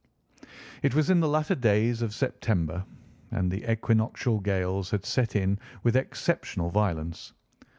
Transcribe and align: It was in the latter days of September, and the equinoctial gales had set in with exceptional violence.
It 0.81 0.95
was 0.95 1.11
in 1.11 1.19
the 1.19 1.27
latter 1.29 1.53
days 1.53 2.01
of 2.01 2.11
September, 2.11 2.83
and 3.29 3.51
the 3.51 3.71
equinoctial 3.71 4.39
gales 4.39 4.89
had 4.89 5.05
set 5.05 5.35
in 5.35 5.59
with 5.83 5.95
exceptional 5.95 6.71
violence. 6.71 7.33